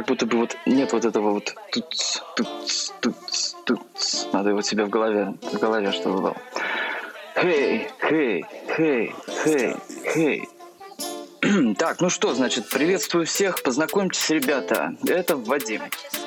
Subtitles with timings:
[0.00, 2.48] как будто бы вот нет вот этого вот тут, тут,
[3.02, 3.16] тут,
[3.66, 3.80] тут.
[4.32, 6.36] Надо его себе в голове, в голове, чтобы было.
[7.36, 9.76] Хей, хей, хей, хей,
[10.14, 10.48] хей.
[11.78, 13.62] Так, ну что, значит, приветствую всех.
[13.62, 14.94] Познакомьтесь, ребята.
[15.06, 15.82] Это Вадим.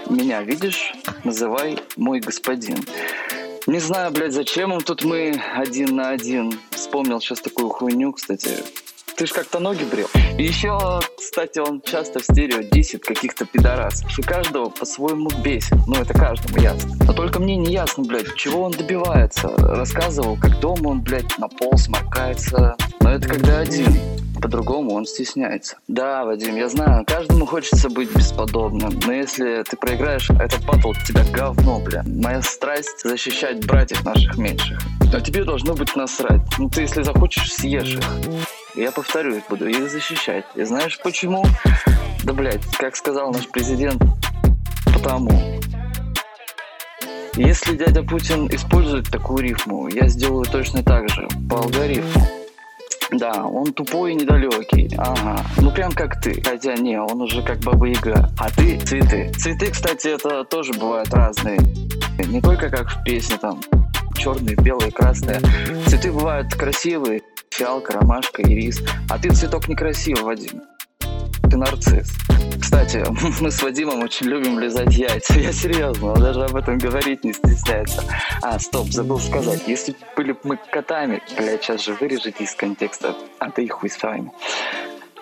[0.08, 0.94] Меня видишь?
[1.24, 2.78] Называй мой господин.
[3.66, 6.60] Не знаю, блядь, зачем он тут мы один на один.
[6.70, 8.50] Вспомнил сейчас такую хуйню, кстати.
[9.16, 10.08] Ты ж как-то ноги брил.
[10.38, 14.18] И еще, кстати, он часто в стерео десит каких-то пидорасов.
[14.18, 15.78] И каждого по-своему бесит.
[15.88, 16.96] Ну, это каждому ясно.
[17.06, 19.50] Но только мне не ясно, блядь, чего он добивается.
[19.58, 22.76] Рассказывал, как дома он, блядь, на пол сморкается.
[23.02, 24.00] Но это когда один
[24.42, 25.78] по-другому он стесняется.
[25.88, 31.24] Да, Вадим, я знаю, каждому хочется быть бесподобным, но если ты проиграешь этот батл, тебя
[31.32, 32.04] говно, бля.
[32.06, 34.80] Моя страсть защищать братьев наших меньших.
[35.14, 36.42] А тебе должно быть насрать.
[36.58, 38.04] Ну ты, если захочешь, съешь их.
[38.76, 40.46] Я повторюсь, буду их защищать.
[40.56, 41.46] И знаешь почему?
[42.24, 44.02] Да, блядь, как сказал наш президент,
[44.92, 45.60] потому.
[47.36, 52.28] Если дядя Путин использует такую рифму, я сделаю точно так же, по алгоритму.
[53.12, 54.90] Да, он тупой и недалекий.
[54.98, 55.46] Ага.
[55.58, 56.42] Ну прям как ты.
[56.42, 58.32] Хотя не, он уже как баба Яга.
[58.40, 59.32] А ты цветы.
[59.38, 61.60] Цветы, кстати, это тоже бывают разные.
[62.18, 63.62] Не только как в песне там
[64.18, 65.42] черные, белые, красные.
[65.86, 67.22] Цветы бывают красивые.
[67.54, 68.82] Фиалка, ромашка, ирис.
[69.10, 70.64] А ты цветок некрасивый, Вадим.
[71.00, 72.12] Ты нарцисс.
[72.60, 73.06] Кстати,
[73.42, 75.36] мы с Вадимом очень любим лизать яйца.
[75.36, 78.04] Я серьезно, он даже об этом говорить не стесняется.
[78.42, 79.68] А, стоп, забыл сказать.
[79.68, 83.16] Если были бы мы котами, блядь, сейчас же вырежете из контекста.
[83.38, 84.32] А ты хуй с вами.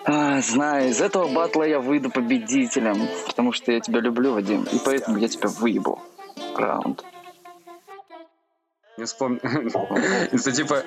[0.06, 4.78] А, знаю, из этого батла я выйду победителем, потому что я тебя люблю, Вадим, и
[4.82, 6.00] поэтому я тебя выебу.
[6.56, 7.04] Раунд.
[8.96, 9.40] Не вспомню.
[10.32, 10.82] Это типа...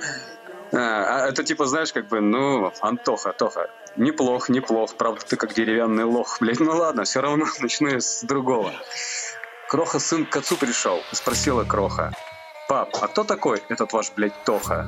[0.71, 5.53] А, а, это типа, знаешь, как бы, ну, Антоха, Тоха, неплох, неплох, правда, ты как
[5.53, 8.73] деревянный лох, блядь, ну ладно, все равно начну с другого.
[9.69, 12.13] Кроха сын к отцу пришел, спросила Кроха,
[12.67, 14.87] пап, а кто такой этот ваш, блядь, Тоха?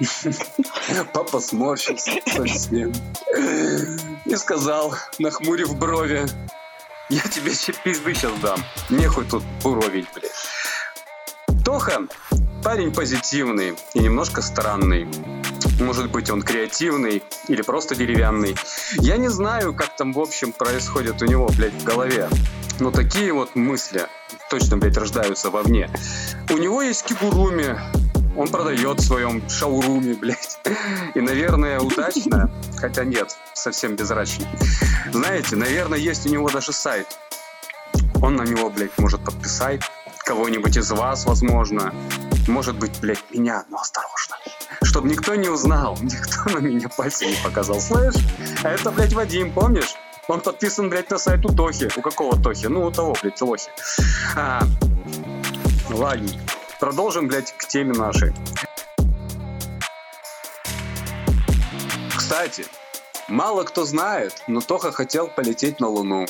[1.12, 2.92] Папа сморщился совсем
[4.24, 6.26] и сказал, нахмурив брови,
[7.10, 10.32] я тебе еще пизды сейчас дам, нехуй тут буровить, блядь.
[11.64, 12.06] Тоха
[12.62, 15.08] парень позитивный и немножко странный.
[15.80, 18.54] Может быть, он креативный или просто деревянный.
[18.98, 22.28] Я не знаю, как там, в общем, происходит у него, блядь, в голове.
[22.78, 24.06] Но такие вот мысли
[24.50, 25.90] точно, блядь, рождаются вовне.
[26.50, 27.78] У него есть кигуруми,
[28.36, 30.58] он продает в своем шоуруме, блядь.
[31.14, 34.46] И, наверное, удачно, хотя нет, совсем безрачно.
[35.12, 37.18] Знаете, наверное, есть у него даже сайт.
[38.22, 39.80] Он на него, блядь, может подписать
[40.24, 41.92] кого-нибудь из вас, возможно.
[42.50, 44.36] Может быть, блядь, меня, но осторожно.
[44.82, 47.80] Чтобы никто не узнал, никто на меня пальцем не показал.
[47.80, 48.16] Слышь,
[48.64, 49.94] а это, блядь, Вадим, помнишь?
[50.26, 51.88] Он подписан, блядь, на сайт у Тохи.
[51.96, 52.66] У какого Тохи?
[52.66, 53.70] Ну, у того, блядь, Лохи.
[54.36, 54.62] А,
[55.90, 56.28] ладно.
[56.80, 58.34] Продолжим, блядь, к теме нашей.
[62.16, 62.66] Кстати,
[63.28, 66.26] мало кто знает, но Тоха хотел полететь на Луну.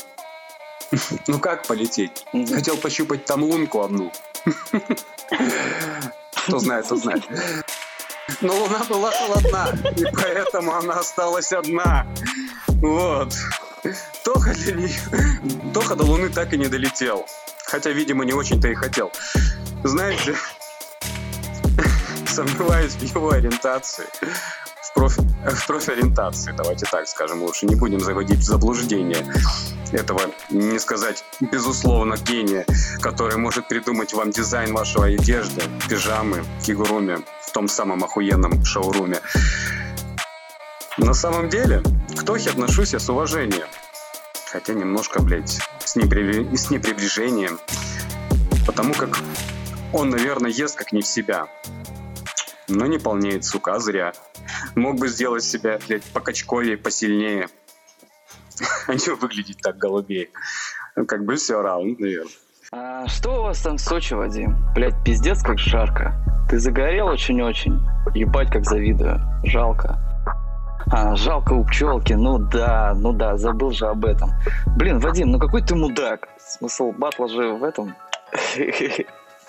[1.29, 2.27] Ну как полететь?
[2.53, 4.13] Хотел пощупать там лунку одну.
[6.47, 7.25] Кто знает, кто знает.
[8.41, 12.07] Но луна была холодна, и поэтому она осталась одна.
[12.69, 13.35] Вот.
[14.25, 14.91] Тоха, нее...
[15.73, 17.27] Тоха до Луны так и не долетел.
[17.65, 19.13] Хотя, видимо, не очень-то и хотел.
[19.85, 20.35] Знаете,
[22.27, 24.07] сомневаюсь в его ориентации
[24.91, 29.27] в, профи, в профориентации, давайте так скажем лучше, не будем заводить в заблуждение
[29.93, 32.65] этого, не сказать, безусловно, гения,
[33.01, 39.21] который может придумать вам дизайн вашего одежды, пижамы, фигуруме в том самом охуенном шоуруме.
[40.99, 41.83] На самом деле,
[42.17, 43.69] к Тохе отношусь я с уважением.
[44.53, 46.57] Хотя немножко, блядь, с, непри...
[46.57, 47.59] с неприближением.
[48.67, 49.19] Потому как
[49.93, 51.47] он, наверное, ест как не в себя.
[52.69, 54.13] Но не полнеет, сука, а зря.
[54.75, 57.49] Мог бы сделать себя, блядь, покачковее, посильнее.
[58.87, 60.29] А не выглядеть так голубее.
[60.97, 62.33] Ну, как бы все раунд, наверное.
[62.73, 64.57] А что у вас там в Сочи, Вадим?
[64.75, 66.15] Блять, пиздец, как жарко.
[66.49, 67.81] Ты загорел очень-очень.
[68.15, 69.21] Ебать, как завидую.
[69.45, 69.99] Жалко.
[70.93, 74.31] А, жалко у пчелки, ну да, ну да, забыл же об этом.
[74.77, 76.29] Блин, Вадим, ну какой ты мудак.
[76.39, 77.95] Смысл батла же в этом.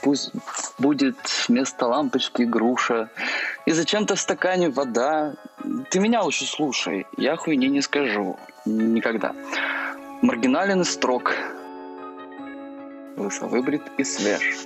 [0.03, 0.31] Пусть
[0.79, 1.15] будет
[1.47, 3.09] вместо лампочки груша.
[3.65, 5.35] И зачем-то в стакане вода.
[5.89, 7.05] Ты меня лучше слушай.
[7.17, 8.37] Я хуйни не скажу.
[8.65, 9.33] Никогда.
[10.21, 11.33] Маргинален строк.
[13.17, 14.65] Лысо выбрит и свеж.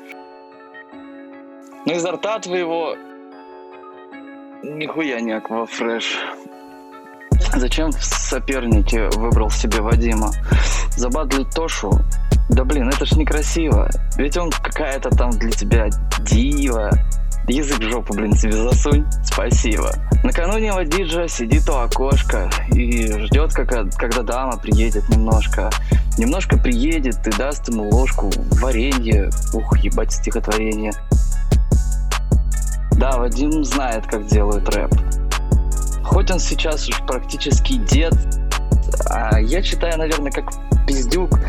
[1.85, 2.95] Но изо рта твоего
[4.63, 6.17] нихуя не аквафреш.
[7.55, 10.31] Зачем в сопернике выбрал себе Вадима?
[10.97, 11.91] забадлить Тошу,
[12.49, 13.89] да блин, это ж некрасиво.
[14.17, 15.89] Ведь он какая-то там для тебя
[16.21, 16.91] дива.
[17.47, 19.05] Язык в жопу, блин, себе засунь.
[19.23, 19.91] Спасибо.
[20.23, 25.69] Накануне Вадиджа сидит у окошка и ждет, когда, когда дама приедет немножко.
[26.17, 28.31] Немножко приедет и даст ему ложку
[28.61, 29.29] варенье.
[29.53, 30.93] Ух, ебать стихотворение.
[32.93, 34.91] Да, Вадим знает, как делают рэп.
[36.03, 38.15] Хоть он сейчас уж практически дед,
[39.09, 40.51] а я читаю, наверное, как
[40.87, 41.39] пиздюк.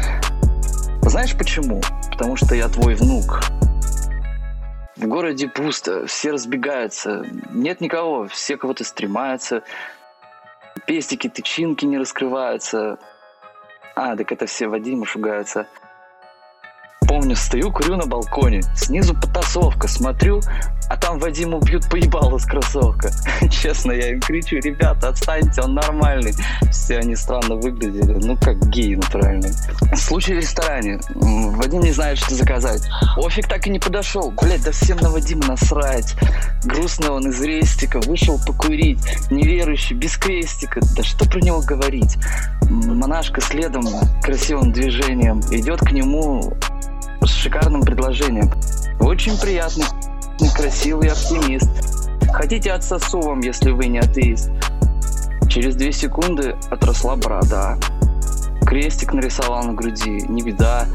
[1.02, 1.81] Знаешь почему?
[2.10, 3.43] Потому что я твой внук.
[4.96, 9.62] В городе пусто, все разбегаются, нет никого, все кого-то стремаются,
[10.87, 12.98] пестики, тычинки не раскрываются.
[13.94, 15.69] А, так это все Вадиму шугаются.
[17.08, 20.41] Помню, стою, курю на балконе, снизу потасовка, смотрю,
[20.88, 23.11] а там Вадиму бьют поебало с кроссовка.
[23.50, 26.32] Честно, я им кричу, ребята, отстаньте, он нормальный.
[26.70, 29.50] Все они странно выглядели, ну как гей натуральный.
[29.97, 31.00] Случай в ресторане.
[31.14, 32.82] Вадим не знает, что заказать.
[33.17, 34.31] Офиг так и не подошел.
[34.31, 36.14] Блять, да всем на Вадима насрать.
[36.64, 39.00] Грустно он из рестика, вышел покурить.
[39.31, 40.81] Неверующий, без крестика.
[40.97, 42.17] Да что про него говорить?
[42.62, 43.87] Монашка следом,
[44.23, 46.55] красивым движением, идет к нему
[47.26, 48.50] с шикарным предложением.
[49.00, 49.84] Очень приятный
[50.55, 51.69] красивый оптимист.
[52.32, 54.50] Хотите отсосу вам, если вы не атеист?
[55.49, 57.78] Через две секунды отросла борода.
[58.67, 60.87] Крестик нарисовал на груди, не беда.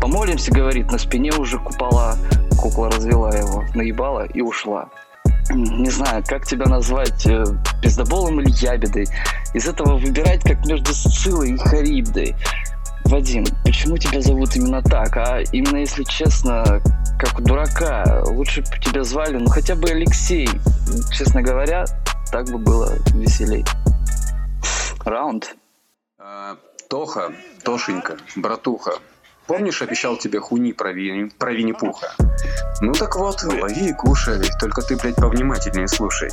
[0.00, 2.16] Помолимся, говорит, на спине уже купола.
[2.58, 4.88] Кукла развела его, наебала и ушла.
[5.50, 7.44] Не знаю, как тебя назвать, э,
[7.82, 9.06] пиздоболом или ябедой.
[9.54, 12.36] Из этого выбирать, как между Сцилой и Харибдой.
[13.08, 15.16] Вадим, почему тебя зовут именно так?
[15.16, 16.82] А именно, если честно,
[17.18, 18.22] как дурака.
[18.26, 20.46] Лучше бы тебя звали, ну хотя бы Алексей.
[21.10, 21.86] Честно говоря,
[22.30, 23.64] так бы было веселей.
[25.06, 25.56] Раунд.
[26.18, 26.58] А,
[26.90, 27.32] Тоха,
[27.64, 28.92] Тошенька, братуха,
[29.46, 32.08] Помнишь, обещал тебе хуни про, Винни, про Винни-Пуха?
[32.82, 36.28] Ну так вот, лови и кушай, только ты, блядь, повнимательнее слушай.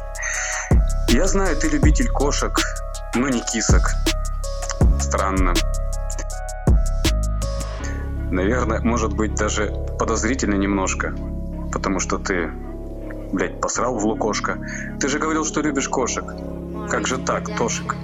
[1.08, 2.60] Я знаю, ты любитель кошек,
[3.16, 3.94] но не кисок.
[5.00, 5.54] Странно.
[8.32, 11.14] Наверное, может быть, даже подозрительно немножко.
[11.72, 12.50] Потому что ты,
[13.32, 14.58] блядь, посрал в лукошко.
[15.00, 16.26] Ты же говорил, что любишь кошек.
[16.90, 17.96] Как же так, Тошик?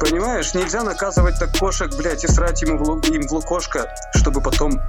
[0.00, 4.80] Понимаешь, нельзя наказывать так кошек, блядь, и срать ему в, им в лукошко, чтобы потом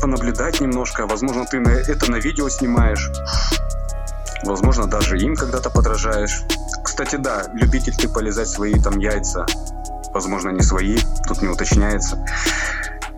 [0.00, 1.06] понаблюдать немножко.
[1.06, 3.10] Возможно, ты на, это на видео снимаешь.
[4.44, 6.42] Возможно, даже им когда-то подражаешь.
[6.82, 9.46] Кстати, да, любитель ты полезать свои там яйца
[10.12, 12.24] возможно, не свои, тут не уточняется.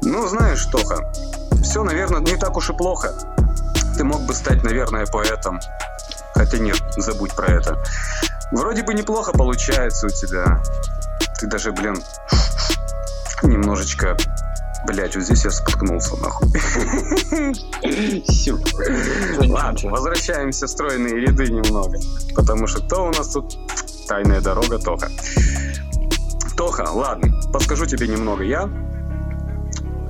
[0.03, 1.13] Ну, знаешь, Тоха,
[1.63, 3.13] все, наверное, не так уж и плохо.
[3.97, 5.61] Ты мог бы стать, наверное, поэтом.
[6.35, 7.83] Хотя нет, забудь про это.
[8.53, 10.63] Вроде бы неплохо получается у тебя.
[11.39, 11.97] Ты даже, блин,
[13.43, 14.17] немножечко...
[14.87, 16.49] Блять, вот здесь я споткнулся, нахуй.
[19.49, 21.99] Ладно, возвращаемся в стройные ряды немного.
[22.35, 23.59] Потому что кто у нас тут?
[24.07, 25.11] Тайная дорога Тоха.
[26.59, 28.69] Тоха, ладно, подскажу тебе немного я.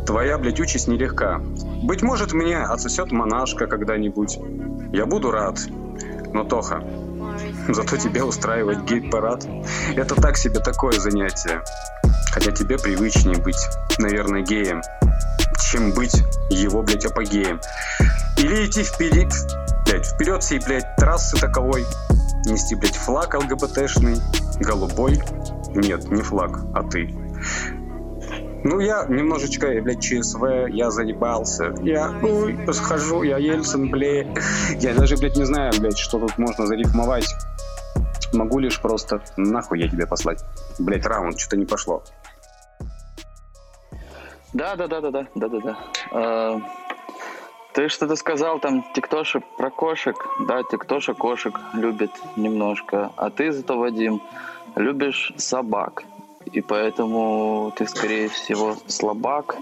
[0.07, 1.43] Твоя, блядь, участь нелегка.
[1.83, 4.39] Быть может, мне отсосет монашка когда-нибудь.
[4.91, 5.59] Я буду рад.
[6.33, 6.83] Но, Тоха,
[7.69, 9.47] зато тебе устраивать гейт-парад–
[9.95, 11.63] это так себе такое занятие.
[12.33, 13.63] Хотя тебе привычнее быть,
[13.99, 14.81] наверное, геем,
[15.71, 17.61] чем быть его, блядь, апогеем.
[18.39, 19.35] Или идти вперед,
[19.85, 21.85] блядь, вперед всей, блядь, трассы таковой,
[22.47, 24.17] нести, блядь, флаг ЛГБТшный,
[24.61, 25.21] голубой,
[25.75, 27.15] нет, не флаг, а ты.
[28.65, 31.75] Ну, я немножечко, блядь, ЧСВ, я заебался.
[31.83, 34.27] Я, ой, схожу, я Ельцин, блядь.
[34.81, 37.33] Я даже, блядь, не знаю, блядь, что тут можно зарифмовать.
[38.33, 40.45] Могу лишь просто нахуй я тебе послать.
[40.79, 42.03] Блядь, раунд, что-то не пошло.
[44.53, 46.61] Да, да, да, да, да, да, да, да.
[47.75, 50.17] Ты что-то сказал там, тиктоши про кошек.
[50.41, 53.13] Да, тиктоша кошек любит немножко.
[53.17, 54.21] А ты зато, Вадим,
[54.75, 56.05] любишь собак,
[56.47, 59.57] и поэтому ты, скорее всего, слабак.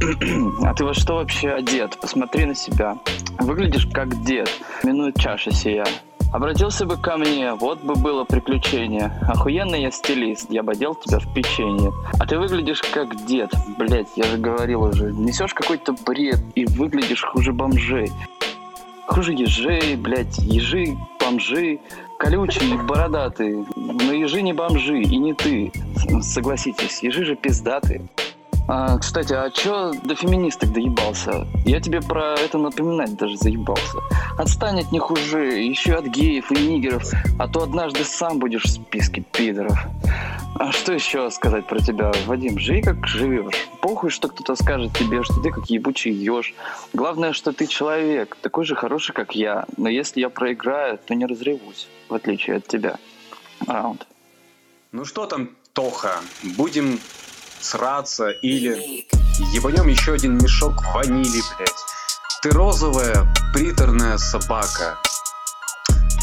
[0.62, 1.98] А ты во что вообще одет?
[2.00, 2.98] Посмотри на себя.
[3.38, 4.48] Выглядишь как дед.
[4.84, 5.84] Минует чаша сия.
[6.32, 9.12] Обратился бы ко мне, вот бы было приключение.
[9.28, 11.92] Охуенный я стилист, я бы одел тебя в печенье.
[12.18, 13.50] А ты выглядишь как дед.
[13.78, 15.12] Блять, я же говорил уже.
[15.12, 18.12] Несешь какой-то бред и выглядишь хуже бомжей.
[19.06, 21.80] Хуже ежей, блять, ежи, бомжи
[22.18, 23.64] колючий, бородатый.
[23.76, 25.72] Но ежи не бомжи, и не ты.
[26.20, 28.02] Согласитесь, ежи же пиздатые.
[28.70, 31.46] А, кстати, а чё до феминисток доебался?
[31.64, 33.96] Я тебе про это напоминать даже заебался.
[34.36, 37.02] Отстань от них уже, еще от геев и нигеров,
[37.38, 39.78] а то однажды сам будешь в списке пидоров.
[40.56, 42.58] А что еще сказать про тебя, Вадим?
[42.58, 43.68] Живи как живешь.
[43.80, 46.52] Похуй, что кто-то скажет тебе, что ты как ебучий еж.
[46.92, 49.64] Главное, что ты человек, такой же хороший, как я.
[49.78, 52.98] Но если я проиграю, то не разревусь, в отличие от тебя.
[53.66, 54.06] Раунд.
[54.92, 56.98] Ну что там, Тоха, будем
[57.60, 59.06] сраться или
[59.52, 61.84] ебанем еще один мешок ванили, блядь.
[62.42, 64.98] Ты розовая, приторная собака.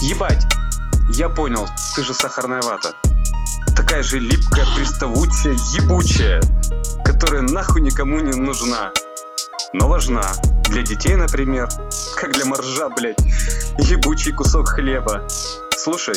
[0.01, 0.46] Ебать,
[1.10, 2.94] я понял, ты же сахарная вата.
[3.75, 6.42] Такая же липкая, приставучая, ебучая,
[7.04, 8.92] которая нахуй никому не нужна.
[9.74, 10.24] Но важна.
[10.70, 11.70] Для детей, например,
[12.15, 13.20] как для моржа, блядь,
[13.77, 15.27] ебучий кусок хлеба.
[15.77, 16.15] Слушай,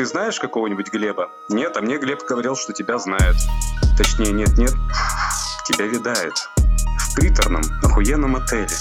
[0.00, 1.28] ты знаешь какого-нибудь Глеба?
[1.50, 3.36] Нет, а мне Глеб говорил, что тебя знает.
[3.98, 4.72] Точнее, нет-нет,
[5.66, 6.32] тебя видает.
[6.98, 8.74] В приторном, охуенном отеле,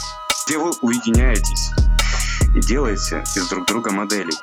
[0.47, 1.71] где вы уединяетесь
[2.55, 4.37] и делаете из друг друга моделей.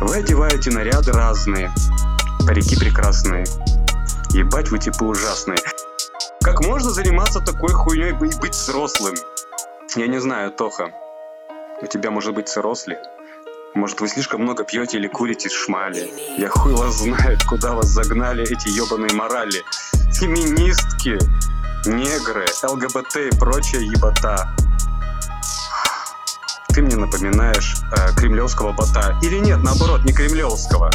[0.00, 1.70] Вы одеваете наряды разные,
[2.46, 3.44] парики прекрасные.
[4.30, 5.58] Ебать вы типа ужасные.
[6.40, 9.16] Как можно заниматься такой хуйней и быть взрослым?
[9.96, 10.92] Я не знаю, Тоха.
[11.82, 12.96] У тебя может быть сыросли?
[13.74, 16.12] Может, вы слишком много пьете или курите шмали?
[16.36, 19.64] Я хуй вас знает, куда вас загнали эти ебаные морали.
[20.12, 21.18] Феминистки,
[21.88, 24.54] негры, ЛГБТ и прочая ебота.
[26.68, 29.18] Ты мне напоминаешь э, кремлевского бота.
[29.22, 30.90] Или нет, наоборот, не кремлевского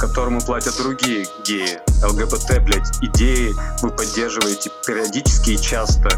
[0.00, 1.80] которому платят другие геи.
[2.04, 6.10] ЛГБТ, блядь, идеи вы поддерживаете периодически и часто,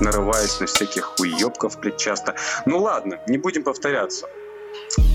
[0.00, 2.34] нарываясь на всяких хуёбков, блядь, часто.
[2.66, 4.26] Ну ладно, не будем повторяться.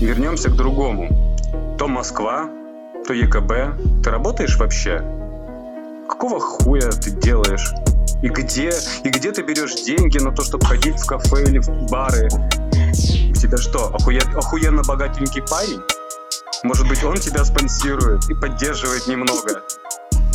[0.00, 1.36] Вернемся к другому.
[1.78, 2.48] То Москва,
[3.06, 4.02] то ЕКБ.
[4.02, 4.98] Ты работаешь вообще?
[6.08, 7.72] Какого хуя ты делаешь?
[8.22, 8.72] И где?
[9.04, 12.28] И где ты берешь деньги на то, чтобы ходить в кафе или в бары?
[12.28, 14.22] У тебя что, охуе...
[14.34, 15.80] охуенно богатенький парень?
[16.62, 19.62] Может быть, он тебя спонсирует и поддерживает немного?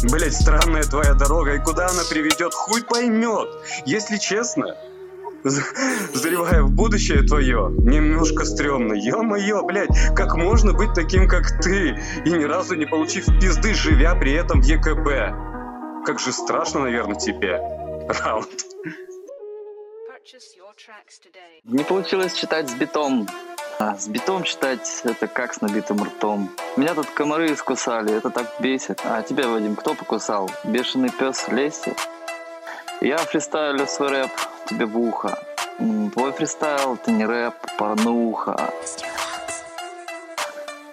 [0.04, 3.50] Блять, странная твоя дорога, и куда она приведет, хуй поймет.
[3.86, 4.76] Если честно,
[6.14, 8.94] заревая в будущее твое, немножко стрёмно.
[8.94, 14.14] Ё-моё, блядь, как можно быть таким, как ты, и ни разу не получив пизды, живя
[14.16, 16.06] при этом в ЕКБ?
[16.06, 17.60] Как же страшно, наверное, тебе.
[18.24, 18.66] Раунд.
[21.64, 23.28] Не получилось читать с битом.
[23.80, 26.52] А с битом читать это как с набитым ртом.
[26.78, 29.02] Меня тут комары искусали, это так бесит.
[29.04, 30.52] А тебя, Вадим, кто покусал?
[30.64, 31.96] Бешеный пес Леси?
[33.02, 34.32] Я фристайлю свой рэп
[34.72, 35.38] тебе в ухо.
[36.14, 38.70] Твой фристайл— это не рэп, порнуха.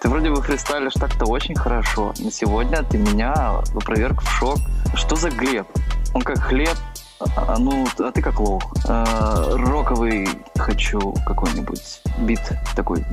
[0.01, 4.57] Ты вроде бы фристайлишь так-то очень хорошо, но сегодня ты меня проверка в шок.
[4.95, 5.67] Что за Глеб?
[6.13, 6.75] Он как хлеб,
[7.19, 8.63] а, ну, а ты как лох.
[8.87, 12.41] А, роковый хочу какой-нибудь бит
[12.75, 13.05] такой.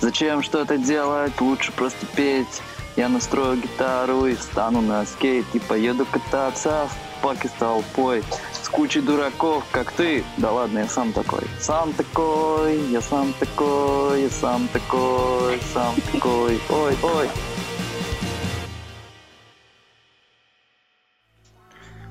[0.00, 1.40] Зачем что-то делать?
[1.40, 2.62] Лучше просто петь.
[2.96, 8.22] Я настрою гитару и встану на скейт и поеду кататься в паке с толпой
[8.68, 10.24] с кучей дураков, как ты.
[10.36, 11.42] Да ладно, я сам такой.
[11.60, 16.60] Сам такой, я сам такой, я сам такой, сам такой.
[16.68, 17.30] Ой, ой.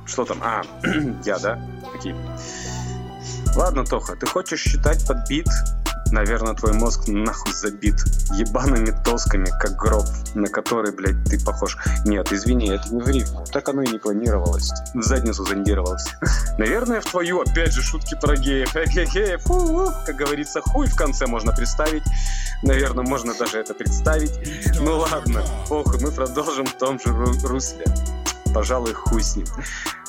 [0.06, 0.40] Что там?
[0.42, 0.64] А,
[1.26, 1.60] я, да?
[1.94, 2.16] Окей.
[3.56, 5.48] Ладно, Тоха, ты хочешь считать под бит?
[6.12, 7.96] Наверное, твой мозг нахуй забит
[8.32, 11.78] ебаными тосками, как гроб, на который, блядь, ты похож.
[12.06, 13.50] Нет, извини, это не в.
[13.52, 14.72] Так оно и не планировалось.
[14.94, 16.06] В задницу зондировалось.
[16.58, 18.72] Наверное, в твою, опять же, шутки про геев.
[19.44, 22.04] Фу, как говорится, хуй в конце можно представить.
[22.64, 24.34] Наверное, можно даже это представить.
[24.80, 27.86] Ну ладно, похуй, мы продолжим в том же русле.
[28.54, 29.46] Пожалуй, хуй с ним.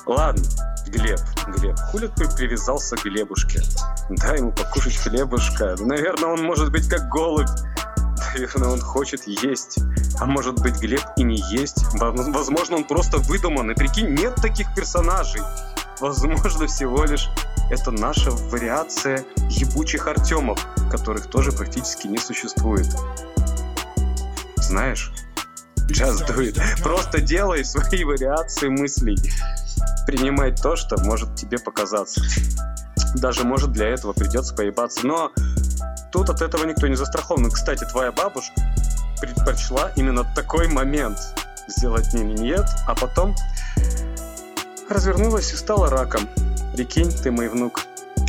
[0.09, 0.43] Ладно,
[0.87, 3.61] Глеб, Глеб, хули ты привязался к Глебушке?
[4.09, 5.77] Дай ему покушать хлебушка.
[5.81, 7.47] Наверное, он может быть как голубь.
[8.33, 9.79] Наверное, он хочет есть.
[10.19, 11.85] А может быть, Глеб и не есть.
[11.93, 13.71] Возможно, он просто выдуман.
[13.71, 15.43] И прикинь, нет таких персонажей.
[16.01, 17.29] Возможно, всего лишь
[17.71, 20.59] это наша вариация ебучих Артемов,
[20.91, 22.87] которых тоже практически не существует.
[24.57, 25.13] Знаешь,
[25.91, 26.59] just do it.
[26.83, 29.19] Просто делай свои вариации мыслей
[30.09, 32.23] принимать то, что может тебе показаться.
[33.17, 35.07] Даже, может, для этого придется поебаться.
[35.07, 35.31] Но
[36.11, 37.51] тут от этого никто не застрахован.
[37.51, 38.55] Кстати, твоя бабушка
[39.21, 41.19] предпочла именно такой момент
[41.67, 43.35] сделать мне миньет, а потом
[44.89, 46.27] развернулась и стала раком.
[46.75, 47.83] Прикинь, ты мой внук,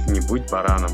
[0.08, 0.92] не будь бараном.